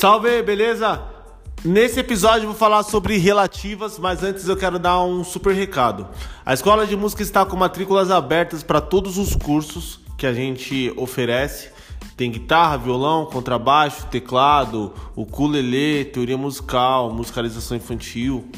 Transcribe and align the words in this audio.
Salve, 0.00 0.40
beleza? 0.40 0.98
Nesse 1.62 2.00
episódio 2.00 2.46
vou 2.46 2.56
falar 2.56 2.82
sobre 2.84 3.18
relativas, 3.18 3.98
mas 3.98 4.22
antes 4.22 4.48
eu 4.48 4.56
quero 4.56 4.78
dar 4.78 5.04
um 5.04 5.22
super 5.22 5.54
recado. 5.54 6.08
A 6.42 6.54
Escola 6.54 6.86
de 6.86 6.96
Música 6.96 7.22
está 7.22 7.44
com 7.44 7.54
matrículas 7.54 8.10
abertas 8.10 8.62
para 8.62 8.80
todos 8.80 9.18
os 9.18 9.36
cursos 9.36 10.00
que 10.16 10.26
a 10.26 10.32
gente 10.32 10.90
oferece. 10.96 11.70
Tem 12.16 12.30
guitarra, 12.30 12.78
violão, 12.78 13.26
contrabaixo, 13.26 14.06
teclado, 14.06 14.90
ukulele, 15.14 16.06
teoria 16.06 16.38
musical, 16.38 17.12
musicalização 17.12 17.76
infantil. 17.76 18.48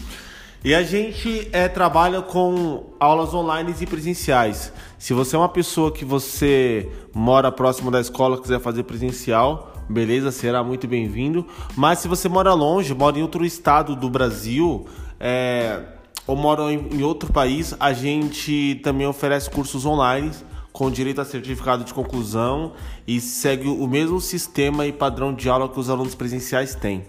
E 0.62 0.73
a 0.73 0.84
gente 0.84 1.48
é, 1.51 1.66
trabalha 1.66 2.23
com 2.23 2.95
aulas 3.01 3.34
online 3.34 3.74
e 3.80 3.84
presenciais. 3.84 4.73
Se 4.97 5.12
você 5.12 5.34
é 5.34 5.41
uma 5.41 5.48
pessoa 5.48 5.91
que 5.91 6.05
você 6.05 6.88
mora 7.12 7.51
próximo 7.51 7.91
da 7.91 8.01
escola 8.01 8.41
quiser 8.41 8.61
fazer 8.61 8.84
presencial, 8.84 9.72
beleza, 9.88 10.30
será 10.30 10.62
muito 10.62 10.86
bem-vindo. 10.86 11.46
Mas 11.77 11.98
se 12.00 12.09
você 12.09 12.28
mora 12.28 12.52
longe, 12.54 12.95
mora 12.95 13.18
em 13.18 13.22
outro 13.22 13.45
estado 13.45 13.95
do 13.96 14.08
Brasil, 14.08 14.86
é, 15.18 15.80
ou 16.27 16.36
mora 16.36 16.72
em, 16.72 17.02
outro 17.02 17.32
país, 17.32 17.74
a 17.78 17.92
gente 17.92 18.80
também 18.82 19.06
oferece 19.06 19.50
cursos 19.50 19.84
online 19.84 20.30
com 20.72 20.91
direito 20.91 21.20
a 21.20 21.24
certificado 21.24 21.84
de 21.84 21.92
conclusão 21.92 22.72
e 23.06 23.20
segue 23.20 23.68
o 23.68 23.86
mesmo 23.86 24.20
sistema 24.20 24.86
e 24.86 24.92
padrão 24.92 25.34
de 25.34 25.48
aula 25.48 25.68
que 25.68 25.78
os 25.78 25.91
alunos 25.91 26.14
presenciais 26.14 26.74
têm. 26.74 27.05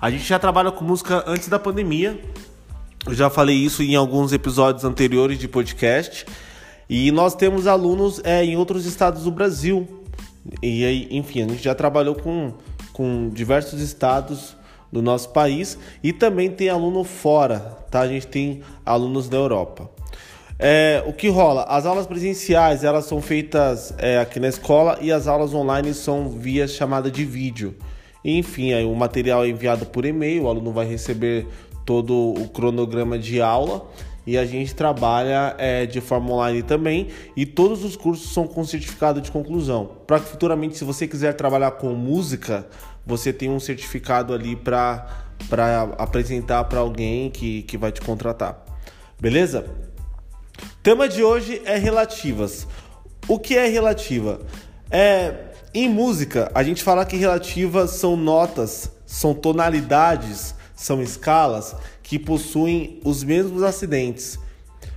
A 0.00 0.10
gente 0.10 0.24
já 0.24 0.38
trabalha 0.38 0.72
com 0.72 0.84
música 0.84 1.22
antes 1.26 1.48
da 1.48 1.58
pandemia, 1.58 2.18
eu 3.04 3.14
já 3.14 3.28
falei 3.28 3.56
isso 3.56 3.82
em 3.82 3.96
alguns 3.96 4.32
episódios 4.32 4.84
anteriores 4.84 5.36
de 5.38 5.48
podcast. 5.48 6.24
E 6.88 7.10
nós 7.10 7.34
temos 7.34 7.66
alunos 7.66 8.20
é, 8.22 8.44
em 8.44 8.56
outros 8.56 8.86
estados 8.86 9.24
do 9.24 9.30
Brasil. 9.30 10.01
E 10.62 10.84
aí, 10.84 11.08
enfim, 11.10 11.42
a 11.42 11.48
gente 11.48 11.62
já 11.62 11.74
trabalhou 11.74 12.14
com, 12.14 12.52
com 12.92 13.28
diversos 13.28 13.80
estados 13.80 14.56
do 14.90 15.00
nosso 15.00 15.30
país 15.30 15.78
e 16.02 16.12
também 16.12 16.50
tem 16.50 16.68
aluno 16.68 17.04
fora, 17.04 17.60
tá? 17.90 18.00
A 18.00 18.08
gente 18.08 18.26
tem 18.26 18.60
alunos 18.84 19.28
da 19.28 19.36
Europa. 19.36 19.90
É, 20.58 21.02
o 21.06 21.12
que 21.12 21.28
rola? 21.28 21.64
As 21.64 21.86
aulas 21.86 22.06
presenciais 22.06 22.84
elas 22.84 23.06
são 23.06 23.20
feitas 23.20 23.94
é, 23.98 24.18
aqui 24.18 24.38
na 24.38 24.48
escola 24.48 24.98
e 25.00 25.10
as 25.10 25.26
aulas 25.26 25.54
online 25.54 25.94
são 25.94 26.28
via 26.28 26.68
chamada 26.68 27.10
de 27.10 27.24
vídeo. 27.24 27.74
Enfim, 28.24 28.72
aí 28.72 28.84
o 28.84 28.94
material 28.94 29.44
é 29.44 29.48
enviado 29.48 29.86
por 29.86 30.04
e-mail, 30.04 30.44
o 30.44 30.48
aluno 30.48 30.72
vai 30.72 30.86
receber 30.86 31.46
todo 31.84 32.14
o 32.14 32.48
cronograma 32.48 33.18
de 33.18 33.40
aula 33.40 33.84
e 34.26 34.38
a 34.38 34.44
gente 34.44 34.74
trabalha 34.74 35.54
é, 35.58 35.84
de 35.86 36.00
forma 36.00 36.32
online 36.32 36.62
também. 36.62 37.08
E 37.36 37.44
todos 37.44 37.84
os 37.84 37.96
cursos 37.96 38.32
são 38.32 38.46
com 38.46 38.64
certificado 38.64 39.20
de 39.20 39.30
conclusão. 39.30 39.96
Para 40.06 40.20
que 40.20 40.26
futuramente 40.26 40.76
se 40.78 40.84
você 40.84 41.06
quiser 41.06 41.34
trabalhar 41.34 41.72
com 41.72 41.92
música 41.94 42.66
você 43.04 43.32
tem 43.32 43.50
um 43.50 43.58
certificado 43.58 44.32
ali 44.32 44.54
para 44.54 45.06
apresentar 45.98 46.64
para 46.64 46.80
alguém 46.80 47.30
que, 47.30 47.62
que 47.62 47.76
vai 47.76 47.90
te 47.90 48.00
contratar. 48.00 48.64
Beleza? 49.20 49.66
Tema 50.82 51.08
de 51.08 51.22
hoje 51.22 51.60
é 51.64 51.76
relativas. 51.76 52.66
O 53.26 53.38
que 53.38 53.56
é 53.56 53.66
relativa? 53.66 54.40
É 54.90 55.50
em 55.74 55.88
música 55.88 56.50
a 56.54 56.62
gente 56.62 56.82
fala 56.82 57.04
que 57.04 57.16
relativas 57.16 57.92
são 57.92 58.14
notas 58.14 58.92
são 59.06 59.32
tonalidades 59.32 60.54
são 60.82 61.00
escalas 61.00 61.76
que 62.02 62.18
possuem 62.18 63.00
os 63.04 63.22
mesmos 63.22 63.62
acidentes. 63.62 64.38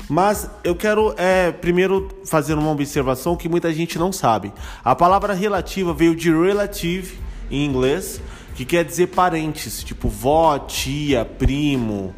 Mas 0.09 0.49
eu 0.63 0.75
quero 0.75 1.13
é, 1.15 1.51
primeiro 1.51 2.09
fazer 2.25 2.55
uma 2.55 2.71
observação 2.71 3.35
que 3.35 3.47
muita 3.47 3.71
gente 3.71 3.97
não 3.97 4.11
sabe. 4.11 4.51
A 4.83 4.95
palavra 4.95 5.33
relativa 5.33 5.93
veio 5.93 6.15
de 6.15 6.31
relative 6.31 7.17
em 7.51 7.65
inglês, 7.65 8.19
que 8.55 8.65
quer 8.65 8.83
dizer 8.83 9.07
parentes, 9.07 9.83
tipo 9.83 10.09
vó, 10.09 10.57
tia, 10.57 11.23
primo, 11.23 12.13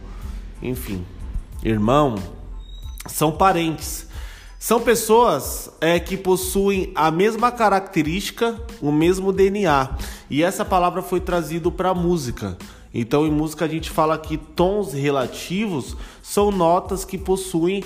enfim, 0.62 1.06
irmão. 1.62 2.16
São 3.06 3.32
parentes. 3.32 4.08
São 4.60 4.82
pessoas 4.82 5.70
é, 5.80 6.00
que 6.00 6.18
possuem 6.18 6.92
a 6.96 7.12
mesma 7.12 7.52
característica, 7.52 8.60
o 8.82 8.92
mesmo 8.92 9.32
DNA. 9.32 9.90
E 10.30 10.42
essa 10.42 10.66
palavra 10.66 11.02
foi 11.02 11.20
trazida 11.20 11.70
para 11.70 11.90
a 11.90 11.94
música. 11.94 12.58
Então, 12.94 13.26
em 13.28 13.32
música, 13.32 13.66
a 13.66 13.68
gente 13.68 13.90
fala 13.90 14.18
que 14.18 14.38
tons 14.38 14.94
relativos 14.94 15.96
são 16.22 16.52
notas 16.52 17.04
que 17.06 17.18
possuem 17.18 17.84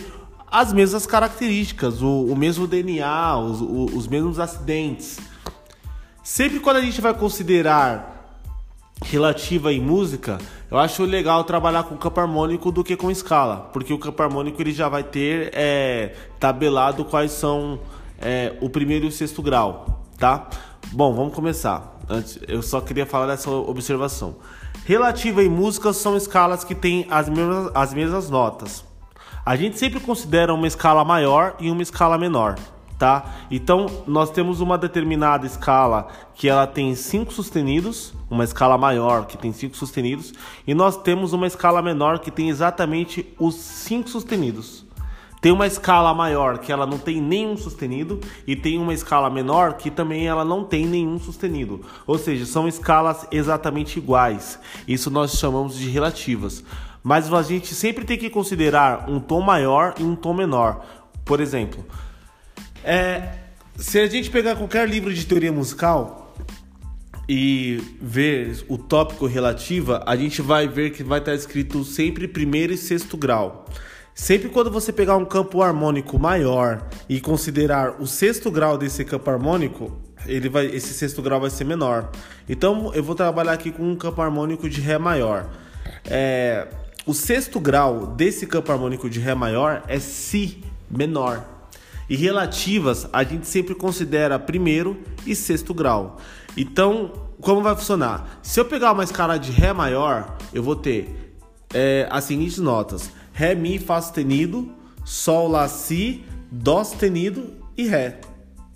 as 0.52 0.74
mesmas 0.74 1.06
características, 1.06 2.02
o, 2.02 2.26
o 2.26 2.36
mesmo 2.36 2.68
DNA, 2.68 3.38
os, 3.38 3.62
o, 3.62 3.86
os 3.98 4.08
mesmos 4.08 4.40
acidentes. 4.40 5.18
Sempre 6.24 6.60
quando 6.60 6.78
a 6.78 6.82
gente 6.82 7.00
vai 7.00 7.14
considerar 7.14 8.40
relativa 9.04 9.74
em 9.74 9.82
música, 9.82 10.38
eu 10.70 10.78
acho 10.78 11.04
legal 11.04 11.44
trabalhar 11.44 11.84
com 11.84 11.98
campo 11.98 12.20
harmônico 12.20 12.72
do 12.72 12.84
que 12.84 12.96
com 12.96 13.10
escala, 13.10 13.70
porque 13.74 13.94
o 13.94 13.98
campo 13.98 14.22
harmônico 14.22 14.62
ele 14.62 14.72
já 14.72 14.88
vai 14.88 15.04
ter 15.04 15.52
é, 15.54 16.14
tabelado 16.40 17.04
quais 17.06 17.32
são 17.32 17.80
é, 18.20 18.56
o 18.62 18.70
primeiro 18.70 19.06
e 19.06 19.08
o 19.08 19.12
sexto 19.12 19.42
grau, 19.42 20.06
tá? 20.18 20.48
Bom, 20.92 21.14
vamos 21.14 21.34
começar. 21.34 22.00
Antes, 22.10 22.40
eu 22.48 22.62
só 22.62 22.82
queria 22.82 23.06
falar 23.06 23.28
dessa 23.28 23.50
observação. 23.50 24.36
Relativa 24.84 25.44
em 25.44 25.50
música 25.50 25.94
são 25.94 26.18
escalas 26.18 26.64
que 26.64 26.74
têm 26.74 27.06
as 27.10 27.30
mesmas, 27.30 27.72
as 27.76 27.94
mesmas 27.94 28.30
notas. 28.32 28.84
A 29.46 29.56
gente 29.56 29.78
sempre 29.78 30.00
considera 30.00 30.54
uma 30.54 30.66
escala 30.68 31.06
maior 31.06 31.56
e 31.60 31.70
uma 31.70 31.84
escala 31.84 32.18
menor, 32.18 32.58
tá? 32.98 33.24
Então, 33.52 33.86
nós 34.08 34.32
temos 34.32 34.60
uma 34.60 34.80
determinada 34.80 35.46
escala 35.46 36.08
que 36.34 36.50
ela 36.50 36.66
tem 36.66 36.96
cinco 36.96 37.32
sustenidos, 37.32 38.12
uma 38.30 38.44
escala 38.44 38.76
maior 38.76 39.28
que 39.28 39.38
tem 39.38 39.54
cinco 39.54 39.78
sustenidos, 39.78 40.34
e 40.66 40.74
nós 40.74 40.98
temos 40.98 41.32
uma 41.32 41.46
escala 41.46 41.82
menor 41.82 42.18
que 42.20 42.32
tem 42.32 42.50
exatamente 42.50 43.34
os 43.40 43.56
cinco 43.56 44.10
sustenidos. 44.10 44.86
Tem 45.42 45.52
uma 45.52 45.66
escala 45.66 46.14
maior 46.14 46.60
que 46.60 46.72
ela 46.72 46.86
não 46.86 47.00
tem 47.00 47.20
nenhum 47.20 47.58
sustenido 47.58 48.22
e 48.46 48.56
tem 48.56 48.78
uma 48.78 48.94
escala 48.94 49.28
menor 49.28 49.74
que 49.74 49.90
também 49.90 50.28
ela 50.28 50.46
não 50.46 50.64
tem 50.64 50.86
nenhum 50.86 51.20
sustenido. 51.20 51.84
Ou 52.06 52.20
seja, 52.20 52.46
são 52.46 52.68
escalas 52.68 53.28
exatamente 53.32 53.98
iguais. 53.98 54.60
Isso 54.88 55.10
nós 55.10 55.34
chamamos 55.34 55.76
de 55.76 55.90
relativas. 55.90 56.64
Mas 57.04 57.34
a 57.34 57.42
gente 57.42 57.74
sempre 57.74 58.06
tem 58.06 58.20
que 58.20 58.30
considerar 58.30 59.10
um 59.10 59.20
tom 59.20 59.42
maior 59.42 59.96
e 59.98 60.04
um 60.04 60.16
tom 60.16 60.36
menor. 60.36 60.86
Por 61.26 61.40
exemplo, 61.40 61.84
é, 62.84 63.40
se 63.76 64.00
a 64.00 64.06
gente 64.06 64.30
pegar 64.30 64.56
qualquer 64.56 64.88
livro 64.88 65.12
de 65.12 65.26
teoria 65.26 65.52
musical 65.52 66.36
e 67.28 67.82
ver 68.00 68.64
o 68.68 68.78
tópico 68.78 69.26
relativa, 69.26 70.04
a 70.06 70.16
gente 70.16 70.40
vai 70.40 70.68
ver 70.68 70.92
que 70.92 71.04
vai 71.04 71.18
estar 71.18 71.34
escrito 71.34 71.84
sempre 71.84 72.28
primeiro 72.28 72.74
e 72.74 72.78
sexto 72.78 73.18
grau. 73.18 73.66
Sempre 74.14 74.50
quando 74.50 74.70
você 74.70 74.92
pegar 74.92 75.16
um 75.16 75.26
campo 75.26 75.62
harmônico 75.62 76.20
maior 76.20 76.88
e 77.08 77.20
considerar 77.20 78.02
o 78.02 78.06
sexto 78.06 78.52
grau 78.52 78.78
desse 78.78 79.06
campo 79.06 79.30
harmônico, 79.30 79.98
ele 80.26 80.50
vai, 80.50 80.66
esse 80.66 80.94
sexto 80.94 81.22
grau 81.22 81.40
vai 81.40 81.50
ser 81.50 81.64
menor. 81.64 82.12
Então 82.48 82.92
eu 82.94 83.04
vou 83.04 83.16
trabalhar 83.16 83.54
aqui 83.54 83.72
com 83.72 83.84
um 83.84 83.96
campo 83.96 84.22
harmônico 84.22 84.70
de 84.70 84.82
Ré 84.82 84.98
maior. 84.98 85.50
É, 86.06 86.68
o 87.06 87.14
sexto 87.14 87.60
grau 87.60 88.08
desse 88.08 88.46
campo 88.46 88.72
harmônico 88.72 89.10
de 89.10 89.20
Ré 89.20 89.34
maior 89.34 89.84
é 89.88 90.00
Si 90.00 90.64
menor. 90.90 91.44
E 92.10 92.16
relativas 92.16 93.08
a 93.14 93.24
gente 93.24 93.48
sempre 93.48 93.74
considera 93.74 94.38
primeiro 94.38 95.00
e 95.26 95.34
sexto 95.34 95.74
grau. 95.74 96.18
Então, 96.58 97.14
como 97.40 97.62
vai 97.62 97.76
funcionar? 97.76 98.40
Se 98.44 98.60
eu 98.60 98.66
pegar 98.66 98.92
uma 98.92 99.04
escala 99.04 99.40
de 99.40 99.52
Ré 99.52 99.72
maior, 99.72 100.38
eu 100.54 100.62
vou 100.62 100.76
ter 100.76 101.34
é, 101.74 102.08
as 102.12 102.26
seguintes 102.26 102.58
notas: 102.58 103.10
Ré, 103.42 103.56
Mi, 103.56 103.80
Fá 103.80 104.00
sustenido, 104.00 104.72
Sol, 105.04 105.48
Lá, 105.48 105.68
Si, 105.68 106.24
Dó 106.52 106.84
sustenido 106.84 107.52
e 107.76 107.88
Ré. 107.88 108.20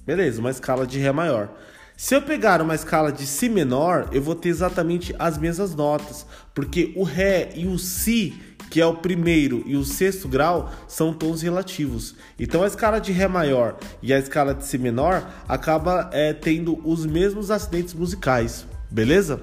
Beleza, 0.08 0.40
uma 0.40 0.50
escala 0.50 0.88
de 0.88 0.98
Ré 0.98 1.12
maior. 1.12 1.52
Se 1.96 2.16
eu 2.16 2.22
pegar 2.24 2.64
uma 2.64 2.74
escala 2.74 3.12
de 3.12 3.28
Si 3.28 3.48
menor, 3.48 4.10
eu 4.12 4.24
vou 4.24 4.34
ter 4.34 4.50
exatamente 4.50 5.14
as 5.20 5.38
mesmas 5.38 5.76
notas, 5.76 6.26
porque 6.52 6.92
o 6.96 7.04
Ré 7.04 7.52
e 7.54 7.68
o 7.68 7.78
Si, 7.78 8.34
que 8.72 8.82
é 8.82 8.86
o 8.88 8.96
primeiro 8.96 9.62
e 9.68 9.76
o 9.76 9.86
sexto 9.86 10.28
grau, 10.28 10.72
são 10.88 11.14
tons 11.14 11.44
relativos. 11.44 12.16
Então 12.40 12.64
a 12.64 12.68
escala 12.68 13.00
de 13.00 13.12
Ré 13.12 13.28
maior 13.28 13.78
e 14.02 14.12
a 14.12 14.18
escala 14.18 14.56
de 14.56 14.66
Si 14.66 14.80
menor 14.80 15.30
acaba 15.48 16.10
é, 16.12 16.34
tendo 16.34 16.82
os 16.84 17.06
mesmos 17.06 17.52
acidentes 17.52 17.94
musicais, 17.94 18.66
beleza? 18.90 19.40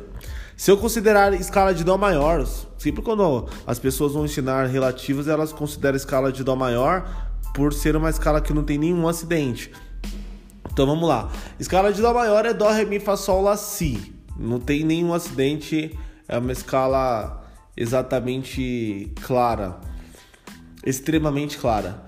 Se 0.63 0.71
eu 0.71 0.77
considerar 0.77 1.35
escala 1.35 1.75
de 1.75 1.83
Dó 1.83 1.99
maior, 1.99 2.47
sempre 2.79 3.03
quando 3.03 3.49
as 3.67 3.81
pessoas 3.81 4.13
vão 4.13 4.27
ensinar 4.27 4.69
relativas, 4.69 5.27
elas 5.27 5.53
consideram 5.53 5.97
escala 5.97 6.31
de 6.31 6.45
Dó 6.45 6.55
maior 6.55 7.33
por 7.53 7.73
ser 7.75 7.97
uma 7.97 8.09
escala 8.09 8.41
que 8.41 8.53
não 8.53 8.63
tem 8.63 8.79
nenhum 8.79 9.09
acidente. 9.09 9.73
Então 10.73 10.87
vamos 10.87 11.09
lá. 11.09 11.33
Escala 11.59 11.93
de 11.93 12.01
Dó 12.01 12.15
maior 12.15 12.47
é 12.47 12.55
Dó, 12.55 12.71
Ré, 12.71 12.85
Mi, 12.85 13.01
Fá, 13.01 13.17
Sol, 13.17 13.43
Lá, 13.43 13.57
Si. 13.57 14.15
Não 14.39 14.61
tem 14.61 14.85
nenhum 14.85 15.13
acidente, 15.13 15.99
é 16.29 16.39
uma 16.39 16.53
escala 16.53 17.45
exatamente 17.77 19.13
clara, 19.21 19.81
extremamente 20.87 21.59
clara. 21.59 22.05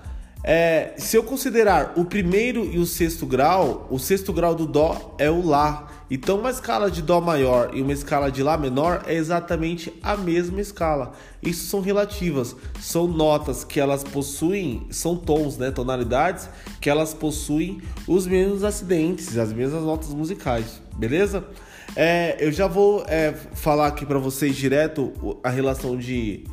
É, 0.47 0.93
se 0.97 1.17
eu 1.17 1.23
considerar 1.23 1.93
o 1.95 2.05
primeiro 2.05 2.65
e 2.65 2.77
o 2.77 2.85
sexto 2.85 3.25
grau, 3.25 3.87
o 3.89 3.97
sexto 3.97 4.31
grau 4.31 4.53
do 4.53 4.67
Dó 4.67 5.15
é 5.17 5.27
o 5.27 5.43
Lá. 5.43 5.87
Então, 6.09 6.37
uma 6.37 6.51
escala 6.51 6.91
de 6.91 7.01
Dó 7.01 7.19
maior 7.19 7.71
e 7.73 7.81
uma 7.81 7.91
escala 7.91 8.31
de 8.31 8.43
Lá 8.43 8.55
menor 8.55 9.01
é 9.07 9.15
exatamente 9.15 9.91
a 10.03 10.15
mesma 10.15 10.61
escala. 10.61 11.13
Isso 11.41 11.67
são 11.67 11.81
relativas, 11.81 12.55
são 12.79 13.07
notas 13.07 13.63
que 13.63 13.79
elas 13.79 14.03
possuem, 14.03 14.85
são 14.91 15.17
tons, 15.17 15.57
né, 15.57 15.71
tonalidades, 15.71 16.47
que 16.79 16.91
elas 16.91 17.11
possuem 17.11 17.81
os 18.07 18.27
mesmos 18.27 18.63
acidentes, 18.63 19.35
as 19.39 19.51
mesmas 19.51 19.81
notas 19.81 20.09
musicais, 20.09 20.79
beleza? 20.95 21.43
É, 21.95 22.37
eu 22.39 22.51
já 22.51 22.67
vou 22.67 23.03
é, 23.07 23.33
falar 23.55 23.87
aqui 23.87 24.05
para 24.05 24.19
vocês 24.19 24.55
direto 24.55 25.11
a 25.43 25.49
relação 25.49 25.97
de 25.97 26.43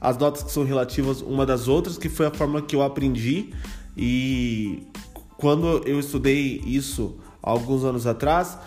as 0.00 0.16
notas 0.16 0.42
que 0.42 0.50
são 0.50 0.64
relativas 0.64 1.20
uma 1.20 1.44
das 1.44 1.68
outras, 1.68 1.98
que 1.98 2.08
foi 2.08 2.26
a 2.26 2.30
forma 2.30 2.62
que 2.62 2.76
eu 2.76 2.82
aprendi. 2.82 3.52
E 3.96 4.86
quando 5.36 5.82
eu 5.86 5.98
estudei 5.98 6.62
isso 6.64 7.16
alguns 7.42 7.84
anos 7.84 8.06
atrás, 8.06 8.58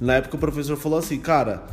na 0.00 0.14
época 0.14 0.36
o 0.36 0.38
professor 0.38 0.76
falou 0.76 0.98
assim, 0.98 1.18
cara, 1.18 1.66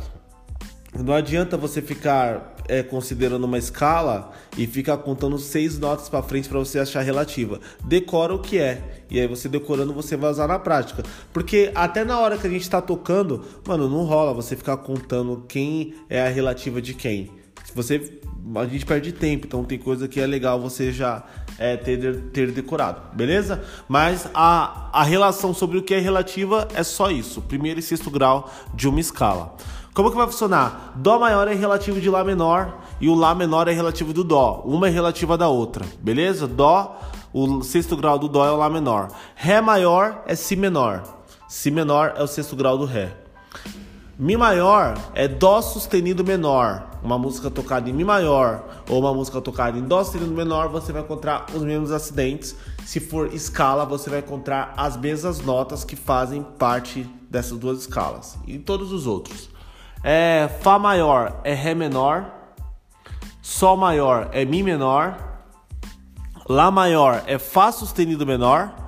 não 0.98 1.14
adianta 1.14 1.56
você 1.56 1.80
ficar 1.80 2.54
é, 2.68 2.82
considerando 2.82 3.44
uma 3.44 3.58
escala 3.58 4.30
e 4.56 4.66
ficar 4.66 4.98
contando 4.98 5.38
seis 5.38 5.78
notas 5.78 6.08
para 6.08 6.22
frente 6.22 6.48
para 6.48 6.58
você 6.58 6.78
achar 6.78 7.00
relativa. 7.02 7.60
Decora 7.84 8.34
o 8.34 8.38
que 8.38 8.58
é. 8.58 9.02
E 9.10 9.18
aí 9.18 9.26
você 9.26 9.48
decorando 9.48 9.92
você 9.92 10.16
vai 10.16 10.30
usar 10.30 10.46
na 10.46 10.58
prática. 10.58 11.02
Porque 11.32 11.70
até 11.74 12.04
na 12.04 12.18
hora 12.18 12.38
que 12.38 12.46
a 12.46 12.50
gente 12.50 12.62
está 12.62 12.80
tocando, 12.80 13.44
mano, 13.66 13.88
não 13.88 14.04
rola 14.04 14.32
você 14.32 14.54
ficar 14.56 14.76
contando 14.78 15.44
quem 15.48 15.94
é 16.08 16.22
a 16.22 16.28
relativa 16.28 16.80
de 16.80 16.94
quem. 16.94 17.41
Você 17.74 18.20
a 18.56 18.66
gente 18.66 18.84
perde 18.84 19.12
tempo, 19.12 19.46
então 19.46 19.64
tem 19.64 19.78
coisa 19.78 20.08
que 20.08 20.20
é 20.20 20.26
legal 20.26 20.60
você 20.60 20.92
já 20.92 21.22
é, 21.58 21.76
ter, 21.76 22.22
ter 22.32 22.50
decorado, 22.50 23.00
beleza? 23.14 23.62
Mas 23.88 24.28
a, 24.34 24.88
a 24.92 25.02
relação 25.02 25.54
sobre 25.54 25.78
o 25.78 25.82
que 25.82 25.94
é 25.94 25.98
relativa 25.98 26.66
é 26.74 26.82
só 26.82 27.10
isso, 27.10 27.40
primeiro 27.42 27.78
e 27.78 27.82
sexto 27.82 28.10
grau 28.10 28.50
de 28.74 28.88
uma 28.88 29.00
escala. 29.00 29.54
Como 29.94 30.10
que 30.10 30.16
vai 30.16 30.26
funcionar? 30.26 30.92
Dó 30.96 31.18
maior 31.18 31.46
é 31.48 31.54
relativo 31.54 32.00
de 32.00 32.08
Lá 32.08 32.24
menor 32.24 32.80
e 33.00 33.08
o 33.08 33.14
Lá 33.14 33.34
menor 33.34 33.68
é 33.68 33.72
relativo 33.72 34.12
do 34.12 34.24
Dó. 34.24 34.62
Uma 34.64 34.88
é 34.88 34.90
relativa 34.90 35.36
da 35.36 35.48
outra, 35.48 35.84
beleza? 36.00 36.46
Dó, 36.46 36.98
o 37.32 37.62
sexto 37.62 37.94
grau 37.96 38.18
do 38.18 38.26
Dó 38.26 38.46
é 38.46 38.50
o 38.50 38.56
Lá 38.56 38.70
menor. 38.70 39.08
Ré 39.34 39.60
maior 39.60 40.22
é 40.26 40.34
Si 40.34 40.56
menor. 40.56 41.02
Si 41.46 41.70
menor 41.70 42.14
é 42.16 42.22
o 42.22 42.26
sexto 42.26 42.56
grau 42.56 42.78
do 42.78 42.86
Ré. 42.86 43.12
Mi 44.18 44.36
maior 44.36 44.94
é 45.14 45.26
Dó 45.26 45.62
sustenido 45.62 46.22
menor. 46.22 46.90
Uma 47.02 47.18
música 47.18 47.50
tocada 47.50 47.88
em 47.88 47.92
Mi 47.92 48.04
maior 48.04 48.82
ou 48.88 49.00
uma 49.00 49.12
música 49.12 49.40
tocada 49.40 49.78
em 49.78 49.82
Dó 49.82 50.04
sustenido 50.04 50.32
menor, 50.32 50.68
você 50.68 50.92
vai 50.92 51.02
encontrar 51.02 51.46
os 51.54 51.62
mesmos 51.62 51.90
acidentes. 51.90 52.54
Se 52.84 53.00
for 53.00 53.32
escala, 53.32 53.86
você 53.86 54.10
vai 54.10 54.18
encontrar 54.18 54.74
as 54.76 54.96
mesmas 54.96 55.40
notas 55.40 55.82
que 55.82 55.96
fazem 55.96 56.42
parte 56.58 57.08
dessas 57.30 57.58
duas 57.58 57.80
escalas 57.80 58.36
e 58.46 58.58
todos 58.58 58.92
os 58.92 59.06
outros. 59.06 59.48
É, 60.04 60.48
Fá 60.60 60.78
maior 60.78 61.40
é 61.42 61.54
Ré 61.54 61.74
menor, 61.74 62.30
Sol 63.40 63.76
maior 63.76 64.28
é 64.32 64.44
Mi 64.44 64.62
menor, 64.62 65.16
Lá 66.48 66.70
maior 66.70 67.22
é 67.26 67.38
Fá 67.38 67.72
sustenido 67.72 68.26
menor 68.26 68.81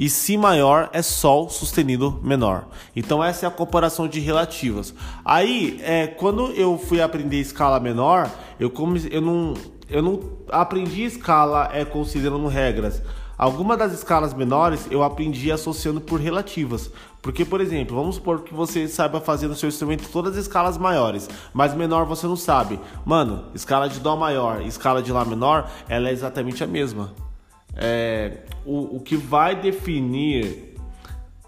e 0.00 0.08
Si 0.08 0.38
maior 0.38 0.88
é 0.94 1.02
Sol 1.02 1.50
sustenido 1.50 2.18
menor. 2.22 2.68
Então 2.96 3.22
essa 3.22 3.44
é 3.44 3.48
a 3.48 3.52
comparação 3.52 4.08
de 4.08 4.18
relativas. 4.18 4.94
Aí, 5.22 5.78
é, 5.82 6.06
quando 6.06 6.52
eu 6.52 6.78
fui 6.78 7.02
aprender 7.02 7.38
escala 7.38 7.78
menor, 7.78 8.30
eu, 8.58 8.72
eu, 9.10 9.20
não, 9.20 9.54
eu 9.90 10.00
não 10.02 10.22
aprendi 10.48 11.04
escala 11.04 11.68
é, 11.70 11.84
considerando 11.84 12.46
regras. 12.48 13.02
Algumas 13.36 13.78
das 13.78 13.92
escalas 13.92 14.32
menores 14.32 14.86
eu 14.90 15.02
aprendi 15.02 15.52
associando 15.52 16.00
por 16.00 16.18
relativas. 16.18 16.90
Porque, 17.20 17.44
por 17.44 17.60
exemplo, 17.60 17.94
vamos 17.94 18.14
supor 18.14 18.42
que 18.42 18.54
você 18.54 18.88
saiba 18.88 19.20
fazer 19.20 19.48
no 19.48 19.54
seu 19.54 19.68
instrumento 19.68 20.08
todas 20.10 20.32
as 20.32 20.44
escalas 20.44 20.78
maiores, 20.78 21.28
mas 21.52 21.74
menor 21.74 22.06
você 22.06 22.26
não 22.26 22.36
sabe. 22.36 22.80
Mano, 23.04 23.44
escala 23.54 23.86
de 23.86 24.00
Dó 24.00 24.16
maior 24.16 24.62
e 24.62 24.68
escala 24.68 25.02
de 25.02 25.12
Lá 25.12 25.26
menor, 25.26 25.70
ela 25.90 26.08
é 26.08 26.12
exatamente 26.12 26.64
a 26.64 26.66
mesma 26.66 27.29
é, 27.76 28.38
o, 28.64 28.96
o 28.96 29.00
que 29.00 29.16
vai 29.16 29.54
definir 29.54 30.74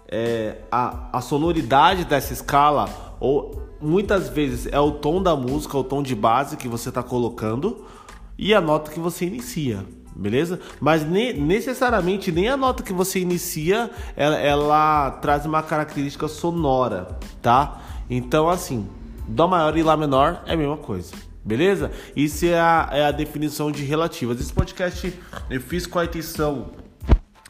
é, 0.07 0.57
a, 0.71 1.17
a 1.17 1.21
sonoridade 1.21 2.05
dessa 2.05 2.33
escala, 2.33 3.17
ou 3.19 3.63
muitas 3.81 4.29
vezes 4.29 4.67
é 4.71 4.79
o 4.79 4.91
tom 4.91 5.21
da 5.21 5.35
música, 5.35 5.77
o 5.77 5.83
tom 5.83 6.03
de 6.03 6.15
base 6.15 6.57
que 6.57 6.67
você 6.67 6.89
está 6.89 7.01
colocando 7.01 7.85
e 8.37 8.53
a 8.53 8.61
nota 8.61 8.91
que 8.91 8.99
você 8.99 9.25
inicia, 9.25 9.83
beleza? 10.15 10.59
Mas 10.79 11.03
ne 11.03 11.33
necessariamente 11.33 12.31
nem 12.31 12.47
a 12.47 12.57
nota 12.57 12.83
que 12.83 12.93
você 12.93 13.19
inicia 13.19 13.89
ela, 14.15 14.37
ela, 14.37 15.11
traz 15.21 15.45
uma 15.45 15.61
característica 15.63 16.27
sonora, 16.27 17.17
tá? 17.41 17.81
Então 18.09 18.49
assim, 18.49 18.87
Dó 19.27 19.47
maior 19.47 19.77
e 19.77 19.83
Lá 19.83 19.95
menor 19.95 20.43
é 20.45 20.53
a 20.53 20.57
mesma 20.57 20.77
coisa. 20.77 21.13
Beleza? 21.45 21.91
Isso 22.15 22.45
é 22.45 22.57
a, 22.57 22.89
é 22.91 23.05
a 23.05 23.11
definição 23.11 23.71
de 23.71 23.83
relativas. 23.83 24.39
Esse 24.39 24.53
podcast 24.53 25.13
eu 25.49 25.59
fiz 25.59 25.85
com 25.85 25.99
a 25.99 26.05
intenção 26.05 26.71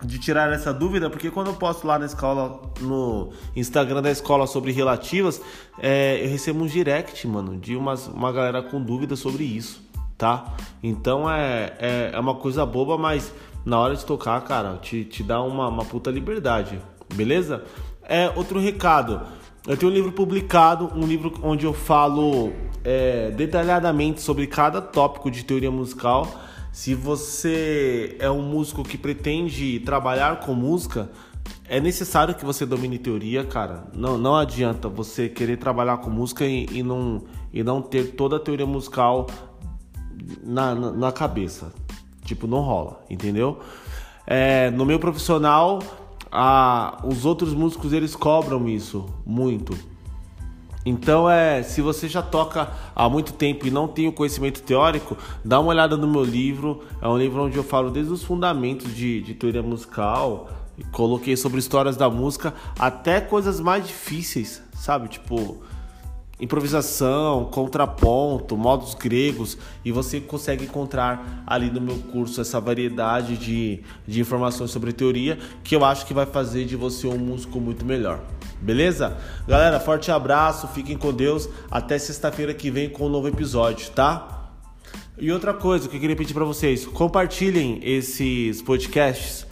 de 0.04 0.20
tirar 0.20 0.52
essa 0.52 0.74
dúvida, 0.74 1.10
porque 1.10 1.30
quando 1.30 1.48
eu 1.48 1.54
posto 1.54 1.88
lá 1.88 1.98
na 1.98 2.06
escola, 2.06 2.62
no 2.82 3.32
Instagram 3.56 4.02
da 4.02 4.12
escola 4.12 4.46
sobre 4.48 4.72
relativas, 4.72 5.42
é, 5.80 6.24
eu 6.24 6.30
recebo 6.30 6.64
um 6.64 6.68
direct, 6.68 7.26
mano, 7.28 7.58
de 7.58 7.76
umas, 7.76 8.08
uma 8.08 8.32
galera 8.32 8.62
com 8.62 8.82
dúvida 8.82 9.16
sobre 9.16 9.44
isso, 9.44 9.82
tá? 10.18 10.56
Então 10.82 11.30
é, 11.30 11.74
é, 11.80 12.12
é, 12.14 12.20
uma 12.20 12.36
coisa 12.36 12.66
boba, 12.66 12.98
mas 12.98 13.34
na 13.66 13.80
hora 13.80 13.96
de 13.96 14.06
tocar, 14.06 14.42
cara, 14.42 14.78
te, 14.78 15.06
te 15.06 15.24
dá 15.24 15.42
uma, 15.42 15.70
uma 15.70 15.86
puta 15.86 16.12
liberdade, 16.12 16.80
beleza? 17.14 17.64
É, 18.04 18.30
outro 18.36 18.60
recado. 18.60 19.22
Eu 19.66 19.78
tenho 19.78 19.90
um 19.90 19.96
livro 19.96 20.12
publicado, 20.12 20.92
um 20.94 21.08
livro 21.08 21.34
onde 21.42 21.66
eu 21.66 21.74
falo 21.74 22.52
é, 22.84 23.32
detalhadamente 23.32 24.22
sobre 24.22 24.48
cada 24.48 24.82
tópico 24.82 25.32
de 25.32 25.44
teoria 25.44 25.72
musical. 25.72 26.28
Se 26.72 26.96
você 26.96 28.16
é 28.20 28.30
um 28.30 28.42
músico 28.42 28.84
que 28.84 28.98
pretende 28.98 29.80
trabalhar 29.82 30.40
com 30.40 30.54
música, 30.54 31.10
é 31.68 31.80
necessário 31.80 32.36
que 32.36 32.44
você 32.44 32.66
domine 32.66 32.98
teoria, 32.98 33.44
cara. 33.44 33.86
Não, 33.94 34.18
não 34.18 34.36
adianta 34.36 34.90
você 34.90 35.30
querer 35.30 35.58
trabalhar 35.58 35.98
com 35.98 36.10
música 36.10 36.46
e, 36.46 36.66
e 36.72 36.84
não, 36.84 37.24
e 37.54 37.64
não 37.64 37.82
ter 37.82 38.16
toda 38.16 38.38
a 38.38 38.40
teoria 38.40 38.66
musical 38.66 39.28
na, 40.44 40.76
na, 40.76 40.92
na 40.92 41.12
cabeça. 41.12 41.72
Tipo, 42.26 42.48
não 42.48 42.62
rola, 42.62 43.02
entendeu? 43.10 43.60
É, 44.26 44.72
no 44.72 44.86
meu 44.86 44.98
profissional, 45.00 45.80
a, 46.32 47.02
os 47.04 47.26
outros 47.26 47.54
músicos 47.54 47.94
eles 47.94 48.16
cobram 48.16 48.68
isso 48.68 49.06
muito. 49.26 49.78
Então 50.86 51.30
é, 51.30 51.64
se 51.64 51.82
você 51.82 52.08
já 52.08 52.22
toca 52.22 52.70
há 52.96 53.08
muito 53.08 53.34
tempo 53.34 53.66
e 53.66 53.72
não 53.72 53.88
tem 53.88 54.08
o 54.08 54.12
conhecimento 54.12 54.62
teórico, 54.62 55.18
dá 55.44 55.60
uma 55.60 55.70
olhada 55.70 55.96
no 55.96 56.08
meu 56.08 56.24
livro. 56.24 56.84
É 57.02 57.08
um 57.08 57.18
livro 57.18 57.44
onde 57.44 57.58
eu 57.58 57.64
falo 57.64 57.90
desde 57.90 58.12
os 58.12 58.24
fundamentos 58.24 58.94
de, 58.94 59.22
de 59.22 59.34
teoria 59.34 59.64
musical, 59.64 60.50
coloquei 60.92 61.38
sobre 61.38 61.60
histórias 61.60 61.96
da 61.96 62.10
música 62.10 62.54
até 62.78 63.22
coisas 63.22 63.60
mais 63.60 63.88
difíceis, 63.88 64.62
sabe? 64.74 65.08
Tipo 65.08 65.62
improvisação, 66.40 67.46
contraponto, 67.46 68.58
modos 68.58 68.96
gregos, 68.96 69.58
e 69.86 69.92
você 69.92 70.20
consegue 70.20 70.66
encontrar 70.66 71.44
ali 71.46 71.70
no 71.70 71.80
meu 71.80 71.96
curso 72.12 72.42
essa 72.42 72.60
variedade 72.60 73.38
de, 73.38 73.82
de 74.08 74.20
informações 74.20 74.72
sobre 74.72 74.92
teoria 74.92 75.38
que 75.64 75.76
eu 75.76 75.86
acho 75.86 76.06
que 76.06 76.14
vai 76.14 76.26
fazer 76.26 76.66
de 76.66 76.76
você 76.76 77.08
um 77.08 77.18
músico 77.18 77.60
muito 77.60 77.86
melhor. 77.86 78.22
Beleza? 78.62 79.18
Galera, 79.48 79.80
forte 79.80 80.10
abraço, 80.12 80.68
fiquem 80.70 80.98
com 80.98 81.14
Deus. 81.14 81.50
Até 81.70 81.98
sexta-feira 81.98 82.54
que 82.54 82.72
vem 82.72 82.90
com 82.90 83.06
um 83.06 83.10
novo 83.10 83.28
episódio, 83.28 83.90
tá? 83.92 84.52
E 85.18 85.32
outra 85.32 85.54
coisa 85.54 85.88
que 85.88 85.98
eu 85.98 86.00
queria 86.02 86.16
pedir 86.16 86.34
para 86.34 86.46
vocês: 86.46 86.86
compartilhem 86.86 87.80
esses 87.84 88.62
podcasts. 88.62 89.46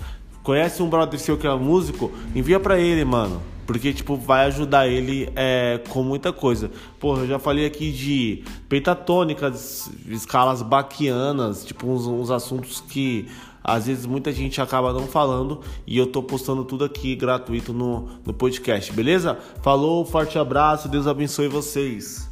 Conhece 0.43 0.81
um 0.81 0.89
brother 0.89 1.19
seu 1.19 1.37
que 1.37 1.45
é 1.45 1.55
músico? 1.55 2.11
Envia 2.33 2.59
para 2.59 2.79
ele, 2.79 3.05
mano. 3.05 3.41
Porque, 3.65 3.93
tipo, 3.93 4.15
vai 4.15 4.45
ajudar 4.45 4.87
ele 4.87 5.29
é, 5.35 5.79
com 5.89 6.03
muita 6.03 6.33
coisa. 6.33 6.71
Porra, 6.99 7.21
eu 7.21 7.27
já 7.27 7.39
falei 7.39 7.65
aqui 7.65 7.91
de 7.91 8.43
pentatônicas, 8.67 9.91
escalas 10.07 10.61
baquianas, 10.61 11.63
tipo, 11.63 11.87
uns, 11.87 12.05
uns 12.07 12.31
assuntos 12.31 12.81
que 12.81 13.27
às 13.63 13.85
vezes 13.85 14.05
muita 14.05 14.31
gente 14.31 14.59
acaba 14.59 14.91
não 14.91 15.07
falando 15.07 15.61
e 15.85 15.97
eu 15.97 16.07
tô 16.07 16.23
postando 16.23 16.65
tudo 16.65 16.83
aqui 16.83 17.15
gratuito 17.15 17.71
no, 17.73 18.09
no 18.25 18.33
podcast, 18.33 18.91
beleza? 18.91 19.37
Falou, 19.61 20.03
forte 20.03 20.39
abraço, 20.39 20.89
Deus 20.89 21.05
abençoe 21.05 21.47
vocês. 21.47 22.30